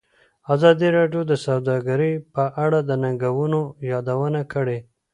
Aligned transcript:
ازادي 0.53 0.87
راډیو 0.97 1.21
د 1.27 1.33
سوداګري 1.45 2.11
په 2.33 2.43
اړه 2.63 2.79
د 2.83 2.91
ننګونو 3.03 3.61
یادونه 3.91 4.41
کړې. 4.53 4.79